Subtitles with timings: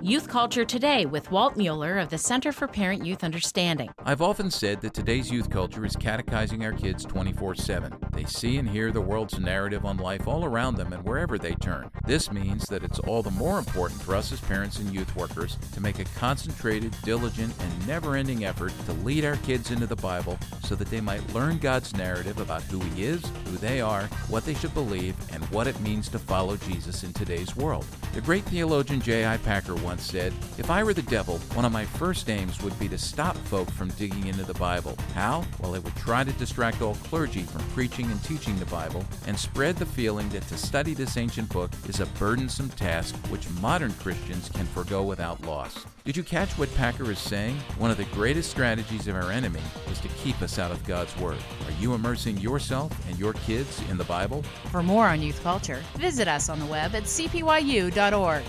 [0.00, 3.90] Youth Culture Today with Walt Mueller of the Center for Parent Youth Understanding.
[4.04, 7.98] I've often said that today's youth culture is catechizing our kids 24 7.
[8.12, 11.54] They see and hear the world's narrative on life all around them and wherever they
[11.54, 11.90] turn.
[12.06, 15.58] This means that it's all the more important for us as parents and youth workers
[15.72, 19.96] to make a concentrated, diligent, and never ending effort to lead our kids into the
[19.96, 24.04] Bible so that they might learn God's narrative about who He is, who they are,
[24.28, 27.84] what they should believe, and what it means to follow Jesus in today's world.
[28.14, 29.38] The great theologian J.I.
[29.38, 32.88] Packer once said, If I were the devil, one of my first aims would be
[32.88, 34.94] to stop folk from digging into the Bible.
[35.14, 35.46] How?
[35.60, 39.38] Well, I would try to distract all clergy from preaching and teaching the Bible and
[39.38, 43.94] spread the feeling that to study this ancient book is a burdensome task which modern
[43.94, 45.86] Christians can forego without loss.
[46.04, 47.56] Did you catch what Packer is saying?
[47.78, 51.16] One of the greatest strategies of our enemy is to keep us out of God's
[51.18, 51.38] Word.
[51.64, 54.42] Are you immersing yourself and your kids in the Bible?
[54.70, 58.42] For more on youth culture, visit us on the web at cpyu.org.